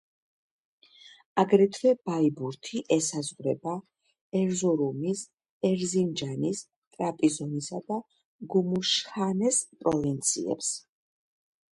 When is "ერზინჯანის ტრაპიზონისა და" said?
5.71-7.99